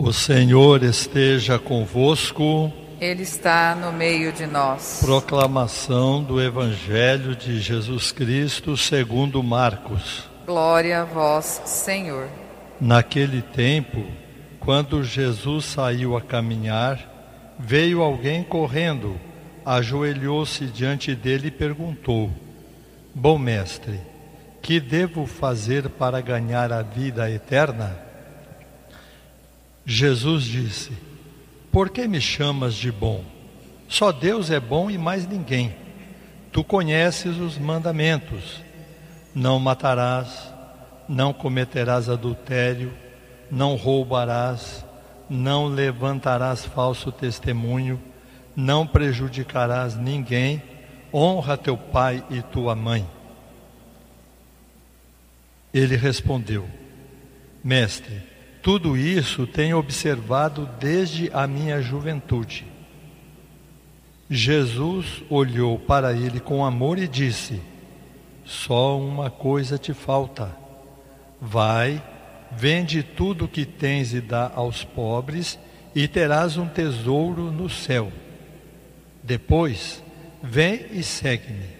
[0.00, 2.72] O Senhor esteja convosco.
[3.00, 5.00] Ele está no meio de nós.
[5.04, 10.22] Proclamação do Evangelho de Jesus Cristo segundo Marcos.
[10.46, 12.28] Glória a vós, Senhor.
[12.80, 14.06] Naquele tempo,
[14.60, 19.18] quando Jesus saiu a caminhar, veio alguém correndo,
[19.66, 22.30] ajoelhou-se diante dele e perguntou:
[23.12, 24.00] Bom mestre,
[24.62, 28.07] que devo fazer para ganhar a vida eterna?
[29.90, 30.92] Jesus disse:
[31.72, 33.24] Por que me chamas de bom?
[33.88, 35.74] Só Deus é bom e mais ninguém.
[36.52, 38.62] Tu conheces os mandamentos:
[39.34, 40.52] não matarás,
[41.08, 42.92] não cometerás adultério,
[43.50, 44.84] não roubarás,
[45.26, 47.98] não levantarás falso testemunho,
[48.54, 50.62] não prejudicarás ninguém,
[51.10, 53.08] honra teu pai e tua mãe.
[55.72, 56.68] Ele respondeu:
[57.64, 58.27] Mestre,
[58.68, 62.66] tudo isso tenho observado desde a minha juventude.
[64.28, 67.62] Jesus olhou para ele com amor e disse:
[68.44, 70.54] Só uma coisa te falta.
[71.40, 72.04] Vai,
[72.52, 75.58] vende tudo o que tens e dá aos pobres,
[75.94, 78.12] e terás um tesouro no céu.
[79.22, 80.04] Depois,
[80.42, 81.70] vem e segue-me.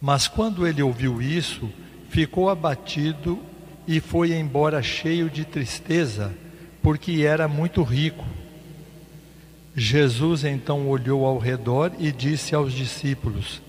[0.00, 1.68] Mas quando ele ouviu isso,
[2.08, 3.51] ficou abatido
[3.92, 6.32] e foi embora cheio de tristeza,
[6.82, 8.24] porque era muito rico.
[9.76, 13.60] Jesus então olhou ao redor e disse aos discípulos: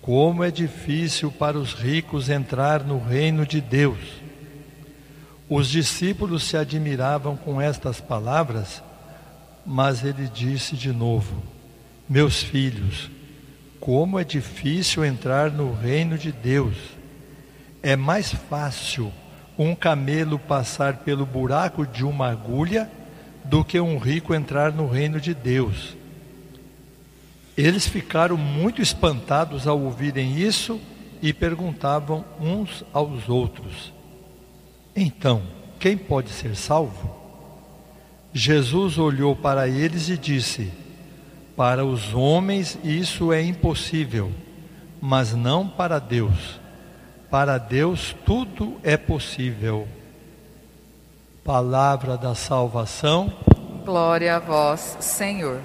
[0.00, 3.98] Como é difícil para os ricos entrar no reino de Deus.
[5.48, 8.80] Os discípulos se admiravam com estas palavras,
[9.66, 11.42] mas ele disse de novo:
[12.08, 13.10] Meus filhos,
[13.80, 16.76] como é difícil entrar no reino de Deus.
[17.82, 19.10] É mais fácil
[19.62, 22.90] um camelo passar pelo buraco de uma agulha
[23.44, 25.94] do que um rico entrar no reino de Deus.
[27.58, 30.80] Eles ficaram muito espantados ao ouvirem isso
[31.20, 33.92] e perguntavam uns aos outros:
[34.96, 35.42] Então,
[35.78, 37.14] quem pode ser salvo?
[38.32, 40.72] Jesus olhou para eles e disse:
[41.54, 44.32] Para os homens isso é impossível,
[45.02, 46.59] mas não para Deus
[47.30, 49.86] para Deus tudo é possível.
[51.44, 53.32] Palavra da salvação.
[53.84, 55.60] Glória a vós, Senhor.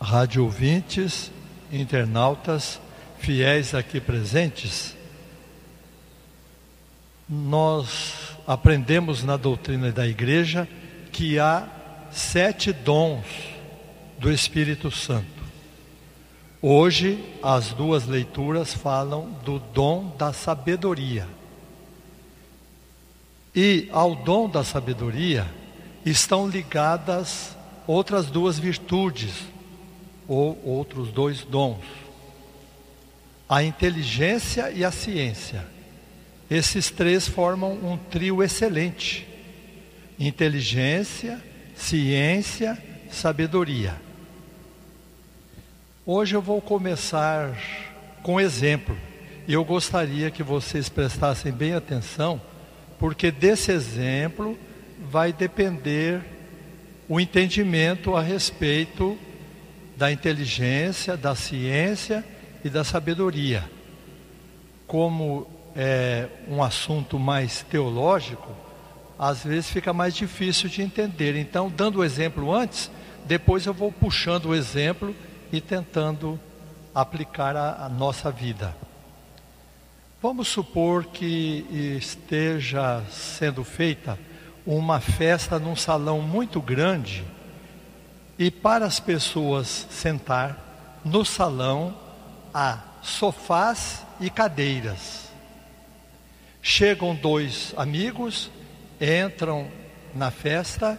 [0.00, 1.30] Rádio ouvintes,
[1.70, 2.80] internautas,
[3.18, 4.96] fiéis aqui presentes,
[7.28, 10.66] nós aprendemos na doutrina da igreja
[11.12, 11.68] que há
[12.10, 13.26] sete dons
[14.18, 15.37] do Espírito Santo.
[16.60, 21.26] Hoje, as duas leituras falam do dom da sabedoria.
[23.54, 25.46] E ao dom da sabedoria
[26.04, 29.34] estão ligadas outras duas virtudes,
[30.26, 31.84] ou outros dois dons:
[33.48, 35.64] a inteligência e a ciência.
[36.50, 39.28] Esses três formam um trio excelente:
[40.18, 41.40] inteligência,
[41.76, 42.76] ciência,
[43.12, 44.07] sabedoria.
[46.10, 47.54] Hoje eu vou começar
[48.22, 48.96] com exemplo.
[49.46, 52.40] Eu gostaria que vocês prestassem bem atenção,
[52.98, 54.58] porque desse exemplo
[55.10, 56.22] vai depender
[57.10, 59.18] o entendimento a respeito
[59.98, 62.24] da inteligência, da ciência
[62.64, 63.70] e da sabedoria.
[64.86, 65.46] Como
[65.76, 68.48] é um assunto mais teológico,
[69.18, 71.36] às vezes fica mais difícil de entender.
[71.36, 72.90] Então, dando o exemplo antes,
[73.26, 75.14] depois eu vou puxando o exemplo
[75.52, 76.38] e tentando
[76.94, 78.74] aplicar a, a nossa vida.
[80.20, 81.64] Vamos supor que
[82.00, 84.18] esteja sendo feita
[84.66, 87.24] uma festa num salão muito grande
[88.38, 91.96] e para as pessoas sentar no salão
[92.52, 95.28] há sofás e cadeiras.
[96.60, 98.50] Chegam dois amigos,
[99.00, 99.70] entram
[100.14, 100.98] na festa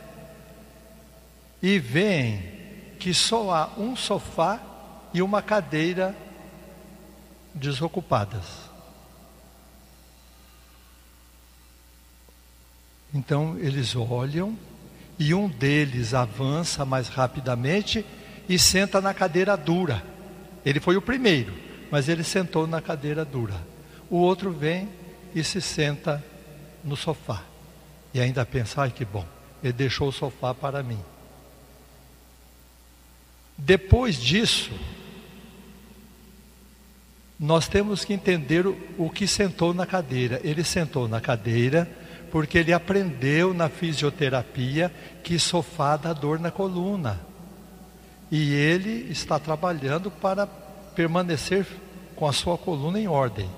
[1.61, 2.58] e veem
[2.99, 4.59] que só há um sofá
[5.13, 6.15] e uma cadeira
[7.53, 8.69] desocupadas.
[13.13, 14.55] Então eles olham
[15.17, 18.05] e um deles avança mais rapidamente
[18.47, 20.03] e senta na cadeira dura.
[20.65, 21.53] Ele foi o primeiro,
[21.89, 23.55] mas ele sentou na cadeira dura.
[24.09, 24.89] O outro vem
[25.33, 26.23] e se senta
[26.83, 27.43] no sofá.
[28.13, 29.25] E ainda pensa, ai que bom,
[29.63, 30.99] ele deixou o sofá para mim.
[33.59, 34.71] Depois disso,
[37.39, 40.39] nós temos que entender o, o que sentou na cadeira.
[40.43, 41.87] Ele sentou na cadeira
[42.31, 44.91] Porque ele aprendeu na fisioterapia
[45.23, 47.19] que sofá dá dor na coluna.
[48.31, 50.45] E ele está trabalhando para
[50.95, 51.65] permanecer
[52.15, 53.49] com a sua coluna em ordem.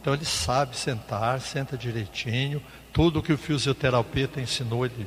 [0.00, 5.06] Então ele sabe sentar, senta direitinho, tudo que o fisioterapeuta ensinou ele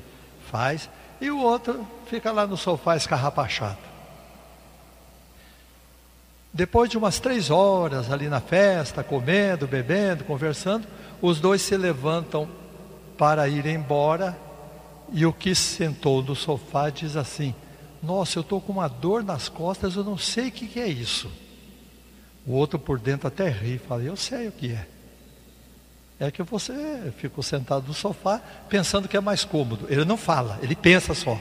[0.52, 0.90] faz,
[1.20, 3.93] e o outro fica lá no sofá escarrapachado.
[6.54, 10.88] Depois de umas três horas ali na festa, comendo, bebendo, conversando,
[11.20, 12.48] os dois se levantam
[13.18, 14.38] para ir embora
[15.12, 17.56] e o que sentou no sofá diz assim:
[18.02, 20.88] Nossa, eu estou com uma dor nas costas, eu não sei o que, que é
[20.88, 21.32] isso.
[22.46, 24.88] O outro por dentro até ri, fala: Eu sei o que é.
[26.20, 28.40] É que você ficou sentado no sofá
[28.70, 29.88] pensando que é mais cômodo.
[29.90, 31.40] Ele não fala, ele pensa só.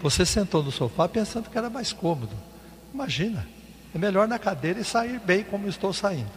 [0.00, 2.34] Você sentou no sofá pensando que era mais cômodo.
[2.92, 3.46] Imagina,
[3.94, 6.30] é melhor na cadeira e sair bem como estou saindo.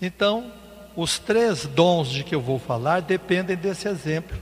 [0.00, 0.52] Então,
[0.96, 4.36] os três dons de que eu vou falar dependem desse exemplo.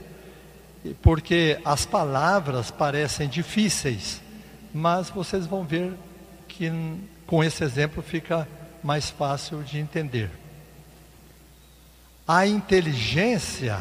[1.01, 4.19] Porque as palavras parecem difíceis,
[4.73, 5.93] mas vocês vão ver
[6.47, 6.71] que
[7.27, 8.47] com esse exemplo fica
[8.83, 10.31] mais fácil de entender.
[12.27, 13.79] A inteligência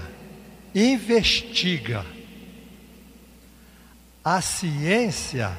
[0.74, 2.04] investiga,
[4.22, 5.56] a ciência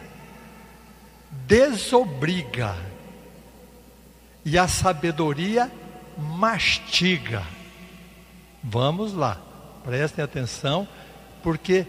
[1.31, 2.75] desobriga
[4.43, 5.71] e a sabedoria
[6.17, 7.43] mastiga.
[8.63, 9.41] Vamos lá,
[9.83, 10.87] prestem atenção,
[11.41, 11.85] porque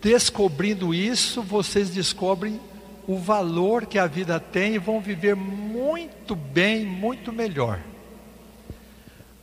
[0.00, 2.60] descobrindo isso, vocês descobrem
[3.06, 7.80] o valor que a vida tem e vão viver muito bem, muito melhor.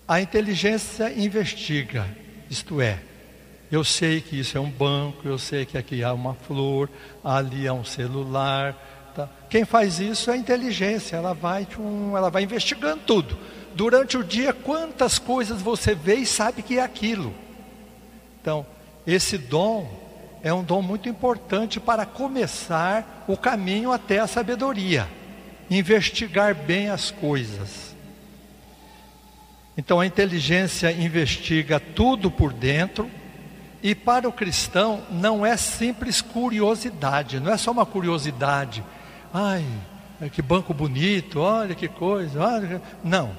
[0.08, 2.06] A inteligência investiga,
[2.50, 3.00] isto é,
[3.72, 6.90] eu sei que isso é um banco, eu sei que aqui há uma flor,
[7.24, 8.76] ali há um celular.
[9.16, 9.30] Tá?
[9.50, 11.68] Quem faz isso é a inteligência, ela vai,
[12.16, 13.38] ela vai investigando tudo.
[13.76, 17.34] Durante o dia, quantas coisas você vê e sabe que é aquilo.
[18.42, 18.66] Então,
[19.06, 19.90] esse dom
[20.44, 25.08] é um dom muito importante para começar o caminho até a sabedoria,
[25.70, 27.96] investigar bem as coisas.
[29.78, 33.10] Então a inteligência investiga tudo por dentro,
[33.82, 38.82] e para o cristão não é simples curiosidade, não é só uma curiosidade.
[39.34, 39.66] Ai,
[40.32, 42.82] que banco bonito, olha que coisa, olha.
[43.04, 43.36] Não.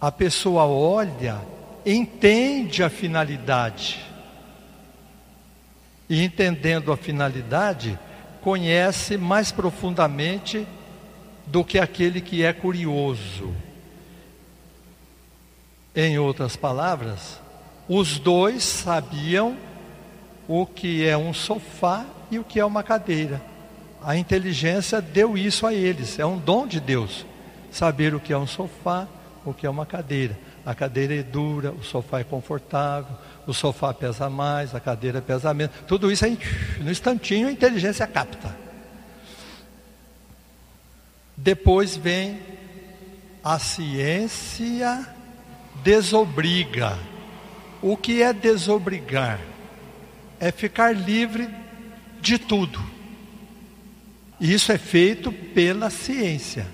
[0.00, 1.40] A pessoa olha,
[1.86, 4.04] entende a finalidade.
[6.08, 7.96] E entendendo a finalidade,
[8.40, 10.66] conhece mais profundamente
[11.46, 13.54] do que aquele que é curioso.
[15.94, 17.40] Em outras palavras,
[17.88, 19.56] os dois sabiam
[20.48, 23.49] o que é um sofá e o que é uma cadeira.
[24.02, 27.26] A inteligência deu isso a eles, é um dom de Deus.
[27.70, 29.06] Saber o que é um sofá,
[29.44, 30.38] o que é uma cadeira.
[30.64, 33.16] A cadeira é dura, o sofá é confortável,
[33.46, 35.74] o sofá pesa mais, a cadeira pesa menos.
[35.86, 36.38] Tudo isso aí,
[36.80, 38.56] no instantinho, a inteligência capta.
[41.36, 42.38] Depois vem
[43.42, 45.06] a ciência
[45.82, 46.98] desobriga.
[47.80, 49.40] O que é desobrigar?
[50.38, 51.48] É ficar livre
[52.20, 52.99] de tudo.
[54.40, 56.66] E isso é feito pela ciência.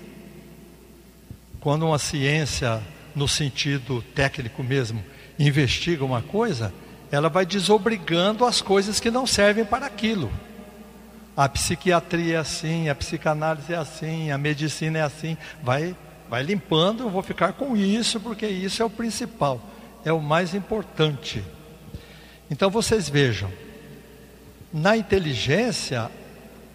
[1.59, 2.81] Quando uma ciência,
[3.13, 5.03] no sentido técnico mesmo,
[5.37, 6.73] investiga uma coisa,
[7.11, 10.31] ela vai desobrigando as coisas que não servem para aquilo.
[11.35, 15.95] A psiquiatria é assim, a psicanálise é assim, a medicina é assim, vai
[16.29, 19.61] vai limpando, eu vou ficar com isso, porque isso é o principal,
[20.03, 21.43] é o mais importante.
[22.49, 23.51] Então vocês vejam,
[24.73, 26.11] na inteligência,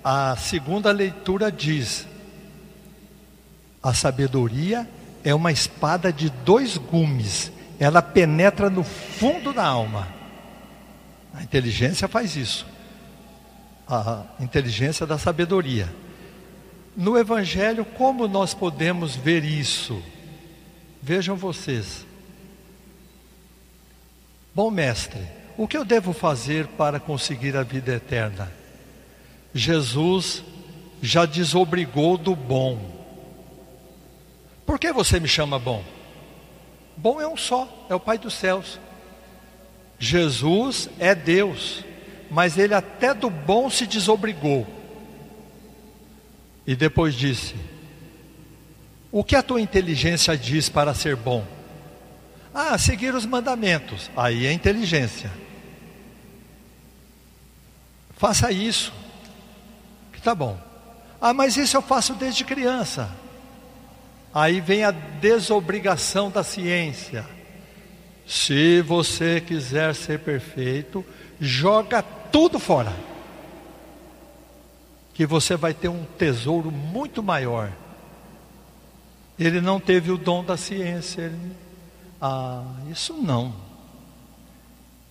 [0.04, 2.06] a segunda leitura diz:
[3.82, 4.88] a sabedoria
[5.24, 10.08] é uma espada de dois gumes, ela penetra no fundo da alma.
[11.34, 12.66] A inteligência faz isso.
[13.88, 15.92] A inteligência da sabedoria.
[16.96, 20.02] No Evangelho, como nós podemos ver isso?
[21.02, 22.06] Vejam vocês.
[24.54, 28.52] Bom mestre, o que eu devo fazer para conseguir a vida eterna?
[29.54, 30.42] Jesus
[31.02, 32.78] já desobrigou do bom.
[34.64, 35.84] Por que você me chama bom?
[36.96, 38.78] Bom é um só, é o Pai dos céus.
[39.98, 41.84] Jesus é Deus,
[42.30, 44.66] mas ele até do bom se desobrigou.
[46.66, 47.54] E depois disse:
[49.10, 51.44] O que a tua inteligência diz para ser bom?
[52.54, 54.10] Ah, seguir os mandamentos.
[54.16, 55.30] Aí é inteligência.
[58.16, 58.92] Faça isso.
[60.22, 60.58] Tá bom.
[61.20, 63.10] Ah, mas isso eu faço desde criança.
[64.34, 67.26] Aí vem a desobrigação da ciência.
[68.26, 71.04] Se você quiser ser perfeito,
[71.40, 72.92] joga tudo fora.
[75.12, 77.70] Que você vai ter um tesouro muito maior.
[79.38, 81.22] Ele não teve o dom da ciência.
[81.22, 81.52] Ele...
[82.20, 83.54] Ah, isso não.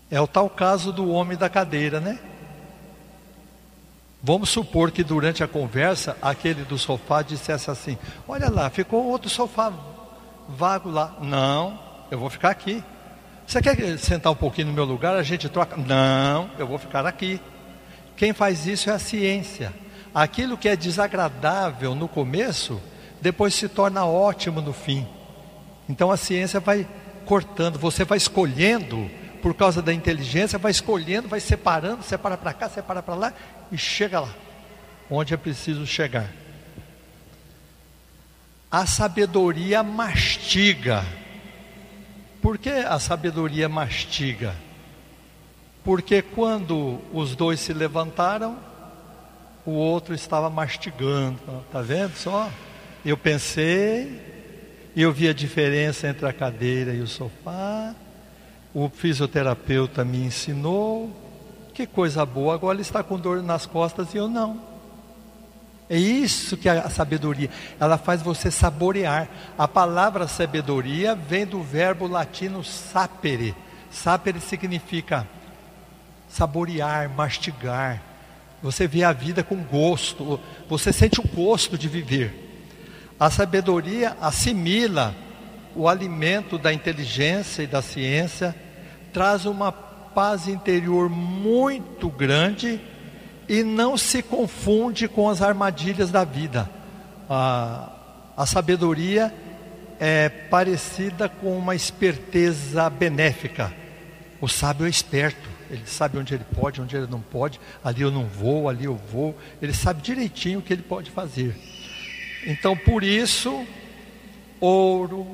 [0.09, 2.19] É o tal caso do homem da cadeira, né?
[4.23, 7.97] Vamos supor que durante a conversa, aquele do sofá dissesse assim:
[8.27, 9.73] Olha lá, ficou outro sofá
[10.47, 11.17] vago lá.
[11.21, 11.79] Não,
[12.11, 12.83] eu vou ficar aqui.
[13.47, 15.15] Você quer sentar um pouquinho no meu lugar?
[15.15, 15.75] A gente troca.
[15.75, 17.41] Não, eu vou ficar aqui.
[18.15, 19.73] Quem faz isso é a ciência.
[20.13, 22.79] Aquilo que é desagradável no começo,
[23.19, 25.07] depois se torna ótimo no fim.
[25.89, 26.87] Então a ciência vai
[27.25, 29.09] cortando, você vai escolhendo,
[29.41, 33.33] por causa da inteligência, vai escolhendo, vai separando, separa para cá, separa para lá
[33.71, 34.33] e chega lá,
[35.09, 36.29] onde é preciso chegar.
[38.69, 41.05] A sabedoria mastiga.
[42.41, 44.55] Por que a sabedoria mastiga?
[45.83, 48.57] Porque quando os dois se levantaram,
[49.65, 51.39] o outro estava mastigando.
[51.71, 52.49] Tá vendo só?
[53.05, 54.19] Eu pensei,
[54.95, 57.95] eu vi a diferença entre a cadeira e o sofá.
[58.73, 61.20] O fisioterapeuta me ensinou.
[61.73, 64.71] Que coisa boa, agora ele está com dor nas costas e eu não.
[65.89, 67.49] É isso que é a sabedoria,
[67.79, 69.27] ela faz você saborear.
[69.57, 73.53] A palavra sabedoria vem do verbo latino sapere.
[73.91, 75.27] Sapere significa
[76.29, 78.01] saborear, mastigar.
[78.63, 82.49] Você vê a vida com gosto, você sente o gosto de viver.
[83.19, 85.13] A sabedoria assimila
[85.75, 88.55] o alimento da inteligência e da ciência,
[89.11, 89.73] traz uma
[90.13, 92.79] paz interior muito grande
[93.47, 96.69] e não se confunde com as armadilhas da vida.
[97.29, 97.91] A,
[98.37, 99.33] a sabedoria
[99.99, 103.73] é parecida com uma esperteza benéfica.
[104.39, 107.59] O sábio é esperto, ele sabe onde ele pode, onde ele não pode.
[107.83, 109.37] Ali eu não vou, ali eu vou.
[109.61, 111.55] Ele sabe direitinho o que ele pode fazer.
[112.47, 113.65] Então, por isso,
[114.59, 115.27] ouro,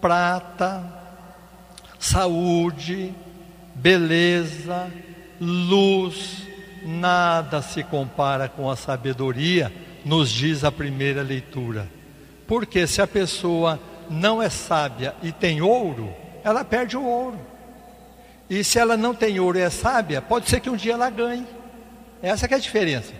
[0.00, 0.82] prata,
[1.98, 3.14] saúde,
[3.80, 4.90] beleza,
[5.40, 6.46] luz,
[6.84, 9.72] nada se compara com a sabedoria,
[10.04, 11.88] nos diz a primeira leitura.
[12.46, 16.12] Porque se a pessoa não é sábia e tem ouro,
[16.44, 17.38] ela perde o ouro.
[18.48, 21.08] E se ela não tem ouro e é sábia, pode ser que um dia ela
[21.08, 21.46] ganhe.
[22.22, 23.12] Essa é a diferença.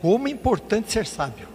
[0.00, 1.48] Como é importante ser sábio.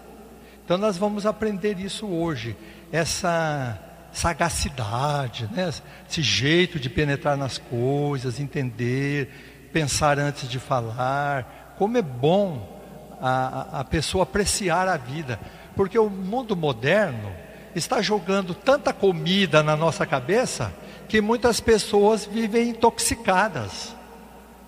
[0.63, 2.55] Então nós vamos aprender isso hoje.
[2.91, 3.77] Essa
[4.11, 5.71] sagacidade, né?
[6.09, 11.75] esse jeito de penetrar nas coisas, entender, pensar antes de falar.
[11.77, 12.79] Como é bom
[13.21, 15.39] a, a pessoa apreciar a vida,
[15.75, 17.31] porque o mundo moderno
[17.75, 20.73] está jogando tanta comida na nossa cabeça
[21.07, 23.95] que muitas pessoas vivem intoxicadas,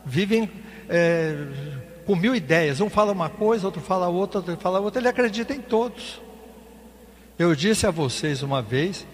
[0.05, 0.49] vivem
[0.89, 1.35] é,
[2.05, 2.79] com mil ideias.
[2.79, 6.21] Um fala uma coisa, outro fala outra, outro fala outra, ele acredita em todos.
[7.37, 9.05] Eu disse a vocês uma vez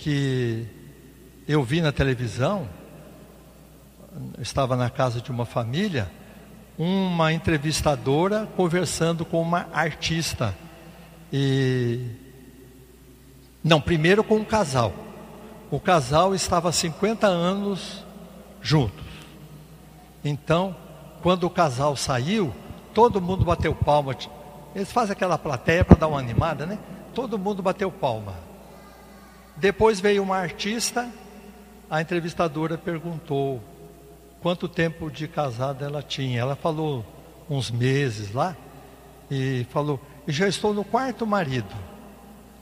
[0.00, 0.66] que
[1.46, 2.66] eu vi na televisão,
[4.38, 6.10] estava na casa de uma família,
[6.78, 10.56] uma entrevistadora conversando com uma artista.
[11.30, 12.06] E
[13.62, 14.92] não, primeiro com um casal.
[15.70, 18.02] O casal estava há 50 anos
[18.62, 19.04] juntos.
[20.24, 20.74] Então,
[21.22, 22.54] quando o casal saiu,
[22.94, 24.16] todo mundo bateu palma.
[24.74, 26.78] Eles fazem aquela plateia para dar uma animada, né?
[27.14, 28.49] Todo mundo bateu palma.
[29.60, 31.06] Depois veio uma artista,
[31.90, 33.62] a entrevistadora perguntou
[34.40, 36.40] quanto tempo de casada ela tinha.
[36.40, 37.04] Ela falou
[37.48, 38.56] uns meses lá
[39.30, 41.74] e falou: já estou no quarto marido.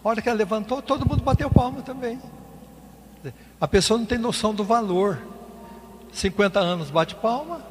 [0.04, 2.20] A hora que ela levantou, todo mundo bateu palma também.
[3.60, 5.18] A pessoa não tem noção do valor.
[6.12, 7.62] 50 anos bate palma,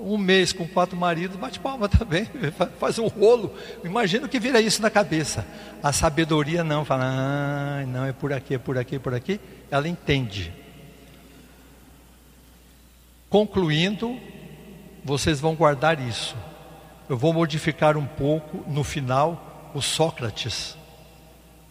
[0.00, 2.26] um mês com quatro maridos, bate palma também,
[2.78, 3.54] faz um rolo.
[3.84, 5.46] Imagina o que vira isso na cabeça.
[5.82, 9.40] A sabedoria não, fala, ah, não, é por aqui, é por aqui, é por aqui.
[9.70, 10.52] Ela entende.
[13.28, 14.18] Concluindo,
[15.04, 16.36] vocês vão guardar isso.
[17.08, 20.76] Eu vou modificar um pouco no final o Sócrates.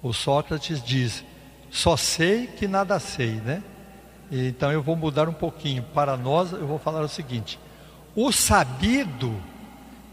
[0.02, 1.24] O Sócrates diz:
[1.70, 3.64] só sei que nada sei, né?
[4.32, 5.84] Então eu vou mudar um pouquinho.
[5.94, 7.60] Para nós, eu vou falar o seguinte:
[8.16, 9.42] o sabido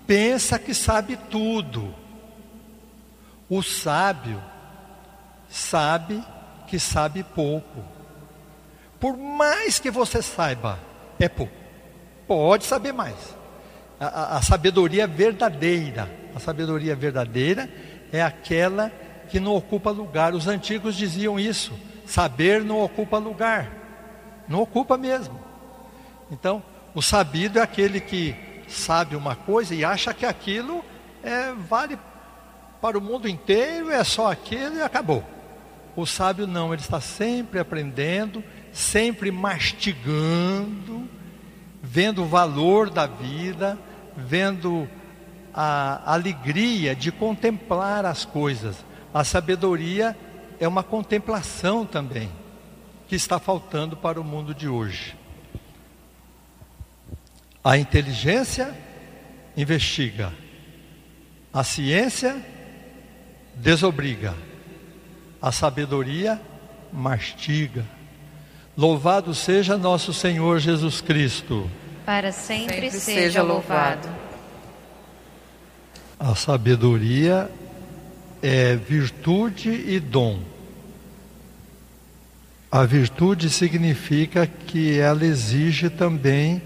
[0.06, 1.94] pensa que sabe tudo.
[3.48, 4.42] O sábio
[5.48, 6.22] sabe
[6.66, 7.84] que sabe pouco.
[8.98, 10.78] Por mais que você saiba,
[11.18, 11.52] é pouco.
[12.26, 13.36] Pode saber mais.
[14.00, 17.70] A, a, a sabedoria verdadeira, a sabedoria verdadeira
[18.12, 18.90] é aquela
[19.28, 20.34] que não ocupa lugar.
[20.34, 21.72] Os antigos diziam isso.
[22.04, 23.68] Saber não ocupa lugar,
[24.48, 25.40] não ocupa mesmo.
[26.30, 26.62] Então,
[26.96, 28.34] o sabido é aquele que
[28.66, 30.82] sabe uma coisa e acha que aquilo
[31.22, 31.98] é, vale
[32.80, 35.22] para o mundo inteiro, é só aquilo e acabou.
[35.94, 41.06] O sábio não, ele está sempre aprendendo, sempre mastigando,
[41.82, 43.78] vendo o valor da vida,
[44.16, 44.88] vendo
[45.52, 48.82] a alegria de contemplar as coisas.
[49.12, 50.16] A sabedoria
[50.58, 52.30] é uma contemplação também,
[53.06, 55.25] que está faltando para o mundo de hoje.
[57.66, 58.72] A inteligência
[59.56, 60.32] investiga,
[61.52, 62.40] a ciência
[63.56, 64.36] desobriga,
[65.42, 66.40] a sabedoria
[66.92, 67.84] mastiga.
[68.76, 71.68] Louvado seja nosso Senhor Jesus Cristo.
[72.04, 74.08] Para sempre, Sempre seja, seja louvado.
[76.20, 77.50] A sabedoria
[78.40, 80.38] é virtude e dom.
[82.70, 86.62] A virtude significa que ela exige também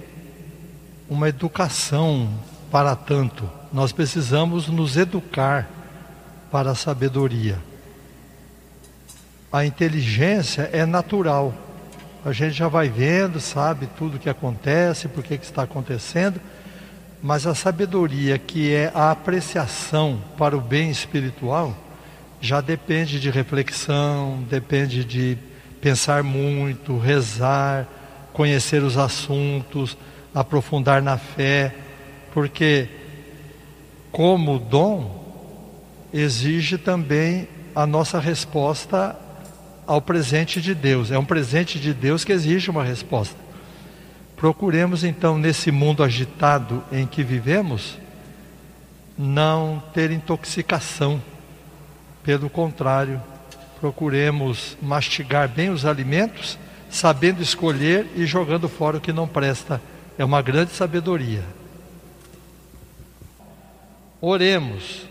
[1.11, 2.31] uma educação
[2.71, 3.51] para tanto.
[3.73, 5.69] Nós precisamos nos educar
[6.53, 7.59] para a sabedoria.
[9.53, 11.53] A inteligência é natural.
[12.25, 16.41] A gente já vai vendo, sabe tudo o que acontece, por que está acontecendo,
[17.21, 21.77] mas a sabedoria, que é a apreciação para o bem espiritual,
[22.41, 25.37] já depende de reflexão, depende de
[25.81, 27.87] pensar muito, rezar,
[28.33, 29.97] conhecer os assuntos,
[30.35, 31.75] aprofundar na fé,
[32.33, 32.89] porque
[34.13, 35.19] como dom
[36.13, 39.17] exige também a nossa resposta
[39.87, 41.11] ao presente de Deus.
[41.11, 43.37] É um presente de Deus que exige uma resposta.
[44.37, 47.99] Procuremos então, nesse mundo agitado em que vivemos,
[49.17, 51.21] não ter intoxicação.
[52.23, 53.21] Pelo contrário,
[53.81, 56.59] procuremos mastigar bem os alimentos,
[56.89, 59.81] sabendo escolher e jogando fora o que não presta.
[60.21, 61.43] É uma grande sabedoria.
[64.21, 65.07] Oremos.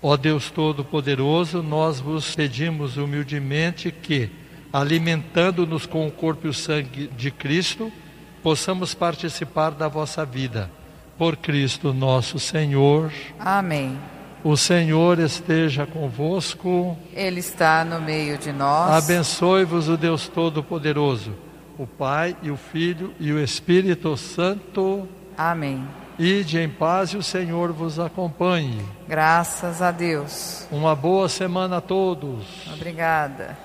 [0.00, 4.30] Ó Deus Todo-Poderoso, nós vos pedimos humildemente que,
[4.72, 7.92] alimentando-nos com o corpo e o sangue de Cristo,
[8.40, 10.70] possamos participar da vossa vida.
[11.18, 13.12] Por Cristo nosso Senhor.
[13.40, 13.98] Amém.
[14.44, 16.94] O Senhor esteja convosco.
[17.14, 18.92] Ele está no meio de nós.
[19.02, 21.32] Abençoe-vos o Deus Todo-Poderoso,
[21.78, 25.08] o Pai e o Filho e o Espírito Santo.
[25.34, 25.82] Amém.
[26.18, 28.84] Ide em paz e o Senhor vos acompanhe.
[29.08, 30.68] Graças a Deus.
[30.70, 32.44] Uma boa semana a todos.
[32.70, 33.56] Obrigada.